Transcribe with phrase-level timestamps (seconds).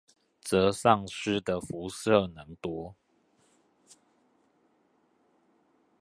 [0.41, 2.95] 則喪失的輻射能多